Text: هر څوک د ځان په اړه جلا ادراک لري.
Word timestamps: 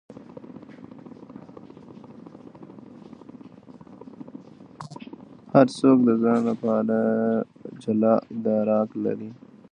هر 5.53 5.67
څوک 5.77 5.97
د 6.07 6.09
ځان 6.23 6.43
په 6.61 6.67
اړه 6.79 7.01
جلا 7.81 8.13
ادراک 8.33 8.89
لري. 9.03 9.29